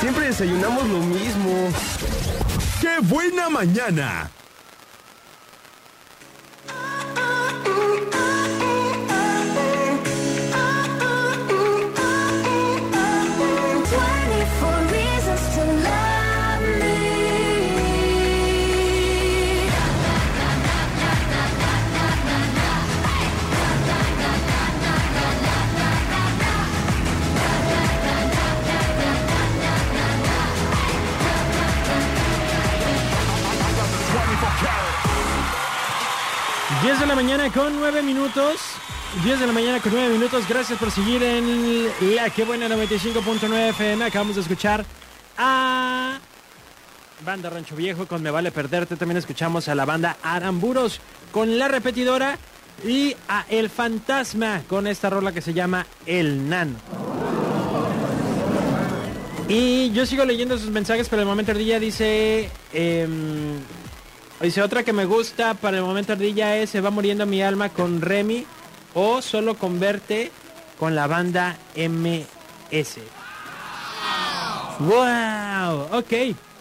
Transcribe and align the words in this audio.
Siempre 0.00 0.26
desayunamos 0.26 0.88
lo 0.88 0.98
mismo. 1.00 1.70
¡Qué 2.80 3.00
buena 3.02 3.48
mañana! 3.48 4.30
De 36.96 37.06
la 37.06 37.14
mañana 37.14 37.52
con 37.52 37.78
9 37.78 38.02
minutos. 38.02 38.56
10 39.22 39.40
de 39.40 39.46
la 39.46 39.52
mañana 39.52 39.78
con 39.78 39.92
9 39.92 40.08
minutos. 40.08 40.48
Gracias 40.48 40.78
por 40.78 40.90
seguir 40.90 41.22
en 41.22 41.86
la 42.16 42.30
que 42.30 42.44
buena 42.44 42.66
95.9 42.66 43.68
FM. 43.68 44.06
Acabamos 44.06 44.36
de 44.36 44.40
escuchar 44.40 44.86
a 45.36 46.18
Banda 47.26 47.50
Rancho 47.50 47.76
Viejo 47.76 48.06
con 48.06 48.22
Me 48.22 48.30
Vale 48.30 48.50
Perderte. 48.52 48.96
También 48.96 49.18
escuchamos 49.18 49.68
a 49.68 49.74
la 49.74 49.84
banda 49.84 50.16
Aramburos 50.22 51.00
con 51.30 51.58
La 51.58 51.68
Repetidora 51.68 52.38
y 52.82 53.14
a 53.28 53.44
El 53.50 53.68
Fantasma 53.68 54.62
con 54.66 54.86
esta 54.86 55.10
rola 55.10 55.30
que 55.30 55.42
se 55.42 55.52
llama 55.52 55.86
El 56.06 56.48
Nano. 56.48 56.76
Y 59.46 59.90
yo 59.92 60.06
sigo 60.06 60.24
leyendo 60.24 60.56
sus 60.56 60.70
mensajes, 60.70 61.06
pero 61.10 61.20
el 61.20 61.28
momento 61.28 61.52
ardilla 61.52 61.78
dice... 61.78 62.50
Em, 62.72 63.58
Dice, 64.40 64.62
otra 64.62 64.84
que 64.84 64.92
me 64.92 65.04
gusta 65.04 65.54
para 65.54 65.78
el 65.78 65.82
momento 65.82 66.12
ardilla 66.12 66.56
es 66.56 66.70
Se 66.70 66.80
va 66.80 66.90
muriendo 66.90 67.26
mi 67.26 67.42
alma 67.42 67.70
con 67.70 68.00
Remy 68.00 68.46
o 68.94 69.20
solo 69.20 69.54
con 69.54 69.80
verte 69.80 70.30
con 70.78 70.94
la 70.94 71.06
banda 71.06 71.56
MS. 71.76 72.98
¡Wow! 74.78 75.98
Ok, 75.98 76.12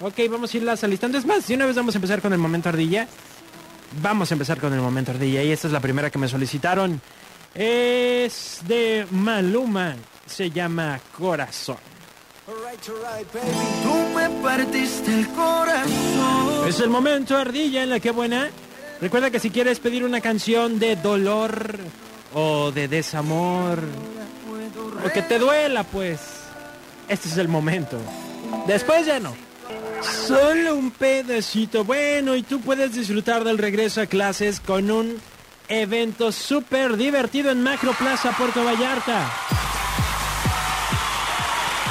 ok, 0.00 0.20
vamos 0.30 0.54
a 0.54 0.56
irlas 0.56 0.84
alistando. 0.84 1.18
Es 1.18 1.26
más, 1.26 1.44
si 1.44 1.54
una 1.54 1.66
vez 1.66 1.74
vamos 1.74 1.94
a 1.94 1.98
empezar 1.98 2.20
con 2.22 2.32
el 2.32 2.38
momento 2.38 2.68
ardilla. 2.68 3.08
Vamos 4.02 4.30
a 4.30 4.34
empezar 4.34 4.60
con 4.60 4.72
el 4.72 4.80
momento 4.80 5.10
ardilla. 5.10 5.42
Y 5.42 5.50
esta 5.50 5.66
es 5.66 5.72
la 5.72 5.80
primera 5.80 6.10
que 6.10 6.18
me 6.18 6.28
solicitaron. 6.28 7.00
Es 7.54 8.60
de 8.66 9.06
Maluma. 9.10 9.96
Se 10.26 10.50
llama 10.50 11.00
Corazón. 11.16 11.76
Tú 13.82 14.08
me 14.14 14.30
partiste 14.42 15.12
el 15.12 15.28
corazón. 15.28 16.13
Es 16.66 16.80
el 16.80 16.88
momento, 16.88 17.36
Ardilla, 17.36 17.82
en 17.82 17.90
la 17.90 18.00
que 18.00 18.10
buena. 18.10 18.48
Recuerda 19.00 19.30
que 19.30 19.38
si 19.38 19.50
quieres 19.50 19.80
pedir 19.80 20.04
una 20.04 20.20
canción 20.20 20.78
de 20.78 20.96
dolor 20.96 21.78
o 22.32 22.72
de 22.72 22.88
desamor 22.88 23.80
o 25.04 25.10
que 25.10 25.22
te 25.22 25.38
duela, 25.38 25.84
pues 25.84 26.20
este 27.08 27.28
es 27.28 27.36
el 27.36 27.48
momento. 27.48 27.98
Después 28.66 29.06
ya 29.06 29.20
no. 29.20 29.34
Solo 30.26 30.76
un 30.76 30.90
pedacito. 30.90 31.84
Bueno, 31.84 32.34
y 32.34 32.42
tú 32.42 32.60
puedes 32.60 32.94
disfrutar 32.94 33.44
del 33.44 33.58
regreso 33.58 34.00
a 34.00 34.06
clases 34.06 34.60
con 34.60 34.90
un 34.90 35.20
evento 35.68 36.32
súper 36.32 36.96
divertido 36.96 37.50
en 37.50 37.62
Macro 37.62 37.92
Plaza 37.92 38.34
Puerto 38.36 38.64
Vallarta. 38.64 39.30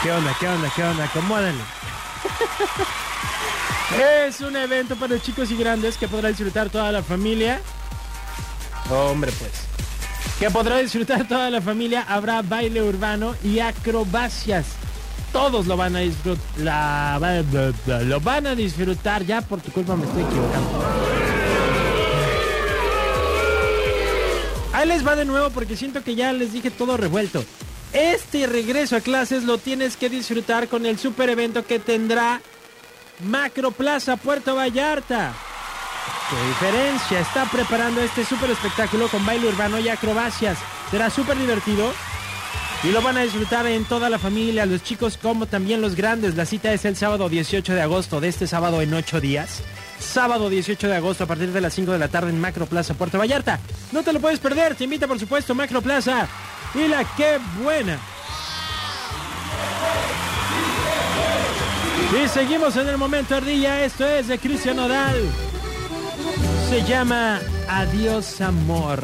¿Qué 0.01 0.11
onda? 0.11 0.35
¿Qué 0.39 0.47
onda? 0.47 0.71
¿Qué 0.75 0.83
onda? 0.83 1.03
Acomódale. 1.05 1.53
es 3.99 4.41
un 4.41 4.55
evento 4.55 4.95
para 4.95 5.21
chicos 5.21 5.51
y 5.51 5.57
grandes 5.57 5.97
que 5.97 6.07
podrá 6.07 6.29
disfrutar 6.29 6.69
toda 6.69 6.91
la 6.91 7.03
familia. 7.03 7.61
Hombre, 8.89 9.31
pues. 9.31 9.51
Que 10.39 10.49
podrá 10.49 10.77
disfrutar 10.77 11.27
toda 11.27 11.49
la 11.49 11.61
familia. 11.61 12.05
Habrá 12.07 12.41
baile 12.41 12.81
urbano 12.81 13.35
y 13.43 13.59
acrobacias. 13.59 14.65
Todos 15.31 15.67
lo 15.67 15.77
van 15.77 15.95
a 15.95 15.99
disfrutar. 15.99 17.21
Lo 18.03 18.19
van 18.19 18.47
a 18.47 18.55
disfrutar. 18.55 19.23
Ya 19.25 19.41
por 19.41 19.61
tu 19.61 19.71
culpa 19.71 19.95
me 19.95 20.05
estoy 20.05 20.23
equivocando. 20.23 20.83
Ahí 24.73 24.87
les 24.87 25.05
va 25.05 25.15
de 25.15 25.25
nuevo 25.25 25.51
porque 25.51 25.75
siento 25.75 26.03
que 26.03 26.15
ya 26.15 26.33
les 26.33 26.53
dije 26.53 26.71
todo 26.71 26.97
revuelto. 26.97 27.43
Este 27.93 28.47
regreso 28.47 28.95
a 28.95 29.01
clases 29.01 29.43
lo 29.43 29.59
tienes 29.59 29.97
que 29.97 30.09
disfrutar 30.09 30.67
con 30.67 30.87
el 30.87 30.97
super 30.97 31.29
evento 31.29 31.63
que 31.63 31.77
tendrá 31.77 32.41
Macro 33.19 33.71
Plaza 33.71 34.17
Puerto 34.17 34.55
Vallarta. 34.55 35.33
¿Qué 36.29 36.47
diferencia? 36.47 37.19
Está 37.19 37.45
preparando 37.45 38.01
este 38.01 38.25
super 38.25 38.49
espectáculo 38.49 39.07
con 39.07 39.25
baile 39.25 39.47
urbano 39.47 39.79
y 39.79 39.89
acrobacias. 39.89 40.57
Será 40.89 41.09
súper 41.09 41.37
divertido 41.37 41.91
y 42.83 42.91
lo 42.91 43.01
van 43.01 43.17
a 43.17 43.21
disfrutar 43.21 43.65
en 43.67 43.85
toda 43.85 44.09
la 44.09 44.19
familia, 44.19 44.65
los 44.65 44.83
chicos 44.83 45.17
como 45.17 45.45
también 45.45 45.81
los 45.81 45.95
grandes. 45.95 46.35
La 46.35 46.45
cita 46.45 46.73
es 46.73 46.85
el 46.85 46.95
sábado 46.95 47.29
18 47.29 47.73
de 47.73 47.81
agosto, 47.81 48.19
de 48.19 48.27
este 48.27 48.47
sábado 48.47 48.81
en 48.81 48.93
8 48.93 49.21
días. 49.21 49.61
Sábado 49.99 50.49
18 50.49 50.87
de 50.87 50.95
agosto 50.95 51.23
a 51.23 51.27
partir 51.27 51.51
de 51.51 51.61
las 51.61 51.73
5 51.73 51.91
de 51.91 51.99
la 51.99 52.09
tarde 52.09 52.31
en 52.31 52.41
Macro 52.41 52.65
Plaza 52.65 52.93
Puerto 52.93 53.17
Vallarta. 53.17 53.59
No 53.91 54.03
te 54.03 54.11
lo 54.11 54.19
puedes 54.19 54.39
perder, 54.39 54.75
te 54.75 54.83
invita 54.83 55.07
por 55.07 55.19
supuesto 55.19 55.55
Macro 55.55 55.81
Plaza 55.81 56.27
y 56.75 56.87
la 56.87 57.05
que 57.15 57.39
buena. 57.63 57.99
Y 62.13 62.27
seguimos 62.27 62.77
en 62.77 62.87
el 62.89 62.97
momento 62.97 63.35
ardilla, 63.35 63.83
esto 63.83 64.05
es 64.05 64.27
de 64.27 64.37
Cristian 64.37 64.75
Nodal. 64.77 65.15
Se 66.69 66.83
llama 66.83 67.39
Adiós 67.67 68.39
Amor. 68.39 69.03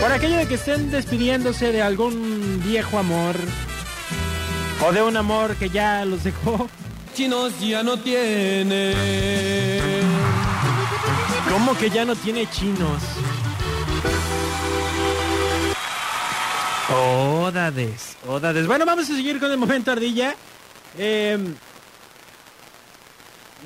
Por 0.00 0.12
aquello 0.12 0.36
de 0.36 0.46
que 0.46 0.54
estén 0.56 0.90
despidiéndose 0.90 1.72
de 1.72 1.80
algún 1.80 2.60
viejo 2.62 2.98
amor 2.98 3.36
o 4.86 4.92
de 4.92 5.02
un 5.02 5.16
amor 5.16 5.56
que 5.56 5.70
ya 5.70 6.04
los 6.04 6.24
dejó. 6.24 6.68
Chinos 7.14 7.58
ya 7.60 7.82
no 7.82 7.98
tiene. 7.98 8.94
¿Cómo 11.50 11.74
que 11.78 11.88
ya 11.88 12.04
no 12.04 12.14
tiene 12.14 12.48
chinos? 12.50 13.02
Odades, 16.90 18.16
odades. 18.26 18.66
Bueno, 18.66 18.86
vamos 18.86 19.10
a 19.10 19.14
seguir 19.14 19.38
con 19.38 19.50
el 19.50 19.58
momento 19.58 19.92
ardilla. 19.92 20.34
Em, 20.96 21.54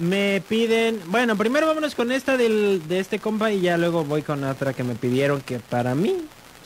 me 0.01 0.43
piden, 0.49 1.01
bueno, 1.07 1.37
primero 1.37 1.69
vámonos 1.69 1.95
con 1.95 2.11
esta 2.11 2.37
del, 2.37 2.83
de 2.89 2.99
este 2.99 3.21
compa 3.21 3.53
y 3.53 3.61
ya 3.61 3.77
luego 3.77 4.05
voy 4.05 4.23
con 4.23 4.43
otra 4.43 4.73
que 4.73 4.83
me 4.83 4.97
pidieron 4.97 5.41
que 5.41 5.61
para 5.61 5.95
mí, 5.95 6.17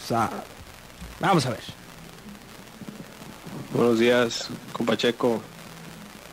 o 0.03 0.07
sea, 0.07 0.31
vamos 1.21 1.45
a 1.45 1.51
ver. 1.51 1.61
Buenos 3.75 3.99
días, 3.99 4.49
compa 4.73 4.97
Checo 4.97 5.43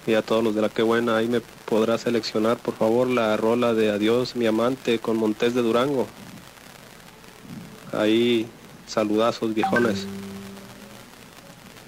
y 0.07 0.13
a 0.13 0.22
todos 0.22 0.41
los 0.41 0.56
de 0.56 0.62
la 0.62 0.69
que 0.69 0.83
buena. 0.83 1.17
Ahí 1.17 1.28
me 1.28 1.41
podrá 1.41 1.97
seleccionar, 1.97 2.57
por 2.57 2.75
favor, 2.75 3.09
la 3.09 3.35
rola 3.35 3.73
de 3.73 3.91
Adiós, 3.91 4.38
mi 4.38 4.45
amante, 4.45 5.00
con 5.00 5.17
Montés 5.17 5.53
de 5.53 5.62
Durango. 5.62 6.07
Ahí 7.91 8.47
Saludazos, 8.88 9.53
viejones. 9.53 10.05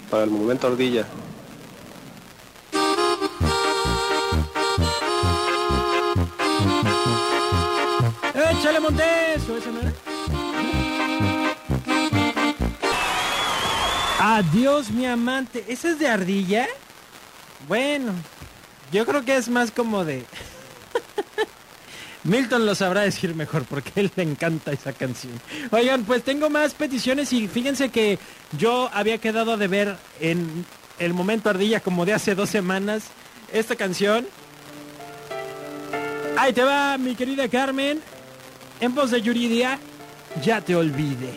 Para 0.09 0.23
el 0.23 0.29
momento 0.29 0.67
ardilla. 0.67 1.05
¡Échale, 8.33 8.79
Montes! 8.79 9.25
Adiós, 14.19 14.91
mi 14.91 15.05
amante. 15.05 15.63
¿Esa 15.67 15.89
es 15.89 15.99
de 15.99 16.07
ardilla? 16.07 16.67
Bueno, 17.67 18.11
yo 18.91 19.05
creo 19.05 19.23
que 19.23 19.35
es 19.35 19.47
más 19.47 19.71
como 19.71 20.03
de... 20.03 20.25
Milton 22.25 22.65
lo 22.65 22.73
sabrá 22.73 23.01
decir 23.01 23.35
mejor 23.35 23.65
porque 23.65 23.91
él 23.95 24.11
le 24.15 24.23
encanta 24.23 24.71
esa 24.71 24.93
canción. 24.93 25.39
Oigan, 25.71 26.03
pues 26.05 26.23
tengo 26.23 26.49
más 26.49 26.73
peticiones 26.73 27.31
y 27.33 27.47
fíjense 27.47 27.89
que 27.89 28.17
yo 28.57 28.89
había 28.93 29.19
quedado 29.19 29.57
de 29.57 29.67
ver 29.67 29.95
en 30.19 30.65
el 30.97 31.13
momento 31.13 31.51
ardilla 31.51 31.81
como 31.81 32.03
de 32.03 32.13
hace 32.13 32.33
dos 32.33 32.49
semanas 32.49 33.03
esta 33.53 33.75
canción. 33.75 34.25
Ahí 36.35 36.51
te 36.51 36.63
va, 36.63 36.97
mi 36.97 37.13
querida 37.13 37.47
Carmen. 37.47 38.01
En 38.81 38.95
voz 38.95 39.11
de 39.11 39.21
Yuridia, 39.21 39.79
ya 40.43 40.61
te 40.61 40.75
olvide. 40.75 41.31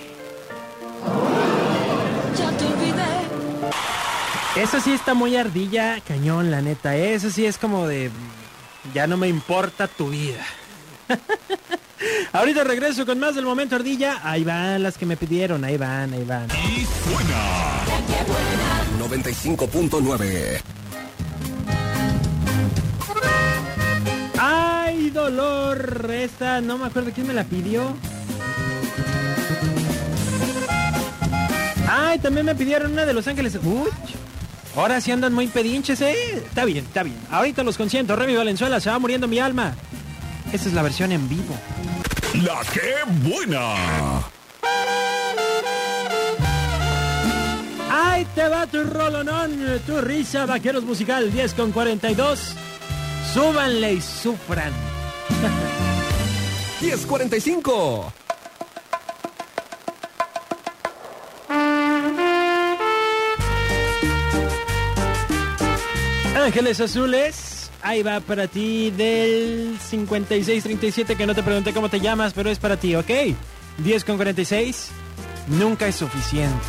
Ya 2.37 2.50
te 2.56 2.64
olvidé. 2.64 3.05
Eso 4.56 4.81
sí 4.81 4.93
está 4.93 5.12
muy 5.12 5.37
ardilla, 5.37 6.00
cañón, 6.00 6.50
la 6.50 6.62
neta. 6.62 6.96
Eso 6.96 7.31
sí 7.31 7.44
es 7.44 7.58
como 7.58 7.87
de... 7.87 8.11
Ya 8.94 9.06
no 9.06 9.19
me 9.19 9.29
importa 9.29 9.87
tu 9.87 10.08
vida. 10.08 10.44
Ahorita 12.32 12.64
regreso 12.64 13.05
con 13.06 13.19
más 13.19 13.34
del 13.34 13.44
momento 13.44 13.76
ardilla. 13.76 14.20
Ahí 14.22 14.44
van 14.44 14.82
las 14.82 14.96
que 14.99 15.06
me 15.06 15.16
pidieron, 15.16 15.64
ahí 15.64 15.76
van, 15.76 16.12
ahí 16.12 16.25
van. 16.25 16.46
Y 16.50 16.87
suena. 17.05 17.78
95.9. 18.99 20.60
¡Ay, 24.38 25.10
dolor! 25.10 26.10
Esta 26.10 26.60
no 26.60 26.78
me 26.78 26.87
acuerdo 26.87 27.11
quién 27.14 27.26
me 27.26 27.34
la 27.34 27.44
pidió. 27.44 27.96
¡Ay, 31.90 32.19
también 32.19 32.44
me 32.46 32.54
pidieron 32.54 32.93
una 32.93 33.06
de 33.06 33.14
Los 33.14 33.26
Ángeles! 33.26 33.58
¡Uy! 33.62 33.88
Ahora 34.76 35.00
sí 35.00 35.11
andan 35.11 35.32
muy 35.32 35.49
pedinches, 35.49 36.00
¿eh? 36.02 36.14
Está 36.37 36.64
bien, 36.64 36.84
está 36.84 37.02
bien. 37.02 37.16
Ahorita 37.31 37.64
los 37.64 37.76
consiento. 37.76 38.14
Remy 38.14 38.37
Valenzuela, 38.37 38.78
se 38.78 38.90
va 38.90 38.99
muriendo 38.99 39.26
mi 39.26 39.40
alma. 39.40 39.75
Esta 40.53 40.69
es 40.69 40.75
la 40.75 40.83
versión 40.83 41.12
en 41.12 41.29
vivo. 41.29 41.55
La 42.43 42.61
que 42.73 42.95
buena. 43.29 44.23
¡Ahí 47.91 48.27
te 48.35 48.49
va 48.49 48.67
tu 48.67 48.83
rolonón! 48.85 49.81
Tu 49.87 50.00
risa, 50.00 50.47
vaqueros 50.47 50.85
musical 50.85 51.31
10 51.31 51.55
con 51.55 51.73
42. 51.73 52.55
Súbanle 53.33 53.95
y 53.95 54.00
sufran. 54.00 54.73
1045. 56.81 58.12
Ángeles 66.37 66.81
Azules, 66.81 67.57
ahí 67.82 68.02
va 68.02 68.20
para 68.20 68.46
ti 68.46 68.90
del 68.90 69.76
5637 69.80 71.16
que 71.16 71.26
no 71.26 71.34
te 71.34 71.42
pregunté 71.42 71.72
cómo 71.72 71.88
te 71.88 72.00
llamas, 72.00 72.32
pero 72.32 72.50
es 72.50 72.58
para 72.58 72.76
ti, 72.76 72.94
¿ok? 72.94 73.10
10 73.78 74.04
con 74.04 74.16
46, 74.16 74.90
nunca 75.48 75.86
es 75.86 75.96
suficiente. 75.96 76.66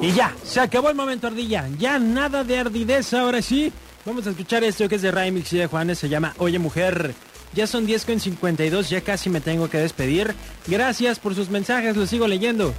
Y 0.00 0.12
ya, 0.12 0.34
se 0.44 0.60
acabó 0.60 0.90
el 0.90 0.94
momento 0.94 1.26
ardilla, 1.26 1.68
ya 1.78 1.98
nada 1.98 2.44
de 2.44 2.58
ardidez 2.58 3.12
ahora 3.14 3.42
sí. 3.42 3.72
Vamos 4.06 4.26
a 4.26 4.30
escuchar 4.30 4.62
esto 4.64 4.88
que 4.88 4.94
es 4.94 5.02
de 5.02 5.10
Raimix 5.10 5.52
y 5.52 5.58
de 5.58 5.66
Juanes, 5.66 5.98
se 5.98 6.08
llama 6.08 6.34
Oye 6.38 6.58
Mujer. 6.58 7.14
Ya 7.54 7.66
son 7.66 7.86
10 7.86 8.04
con 8.04 8.20
52, 8.20 8.90
ya 8.90 9.00
casi 9.00 9.30
me 9.30 9.40
tengo 9.40 9.68
que 9.68 9.78
despedir. 9.78 10.34
Gracias 10.66 11.18
por 11.18 11.34
sus 11.34 11.50
mensajes, 11.50 11.96
los 11.96 12.08
sigo 12.08 12.28
leyendo. 12.28 12.72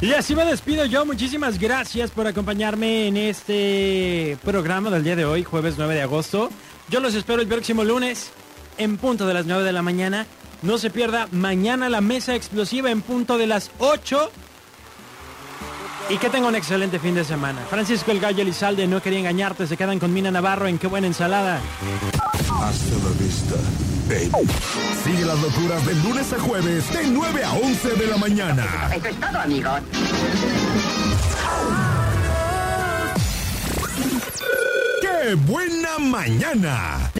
Y 0.00 0.12
así 0.12 0.36
me 0.36 0.44
despido 0.44 0.84
yo, 0.84 1.04
muchísimas 1.04 1.58
gracias 1.58 2.12
por 2.12 2.28
acompañarme 2.28 3.08
en 3.08 3.16
este 3.16 4.38
programa 4.44 4.90
del 4.90 5.02
día 5.02 5.16
de 5.16 5.24
hoy, 5.24 5.42
jueves 5.42 5.74
9 5.76 5.92
de 5.96 6.02
agosto. 6.02 6.50
Yo 6.88 7.00
los 7.00 7.16
espero 7.16 7.42
el 7.42 7.48
próximo 7.48 7.82
lunes, 7.82 8.30
en 8.78 8.96
punto 8.96 9.26
de 9.26 9.34
las 9.34 9.46
9 9.46 9.64
de 9.64 9.72
la 9.72 9.82
mañana. 9.82 10.26
No 10.62 10.78
se 10.78 10.90
pierda 10.90 11.26
mañana 11.32 11.88
la 11.88 12.00
mesa 12.00 12.36
explosiva 12.36 12.92
en 12.92 13.02
punto 13.02 13.38
de 13.38 13.48
las 13.48 13.72
8. 13.78 14.30
Y 16.10 16.18
que 16.18 16.30
tenga 16.30 16.46
un 16.46 16.54
excelente 16.54 17.00
fin 17.00 17.16
de 17.16 17.24
semana. 17.24 17.60
Francisco 17.68 18.12
El 18.12 18.20
Gallo 18.20 18.42
Elizalde, 18.42 18.86
no 18.86 19.02
quería 19.02 19.18
engañarte, 19.18 19.66
se 19.66 19.76
quedan 19.76 19.98
con 19.98 20.12
Mina 20.14 20.30
Navarro 20.30 20.68
en 20.68 20.78
Qué 20.78 20.86
buena 20.86 21.08
ensalada. 21.08 21.60
Hasta 22.62 22.94
la 22.94 23.10
vista, 23.18 23.56
Sigue 24.08 25.24
las 25.26 25.38
locuras 25.40 25.84
de 25.84 25.94
lunes 25.96 26.32
a 26.32 26.40
jueves, 26.40 26.90
de 26.94 27.08
9 27.08 27.44
a 27.44 27.52
11 27.52 27.88
de 27.90 28.06
la 28.06 28.16
mañana. 28.16 28.90
Eso 28.94 29.06
es 29.06 29.20
todo, 29.20 29.38
amigos. 29.38 29.80
¡Qué 35.02 35.34
buena 35.34 35.98
mañana! 35.98 37.10